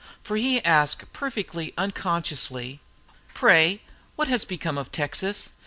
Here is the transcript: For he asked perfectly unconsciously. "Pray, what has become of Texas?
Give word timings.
For 0.23 0.35
he 0.35 0.65
asked 0.65 1.13
perfectly 1.13 1.75
unconsciously. 1.77 2.79
"Pray, 3.35 3.83
what 4.15 4.29
has 4.29 4.45
become 4.45 4.79
of 4.79 4.91
Texas? 4.91 5.51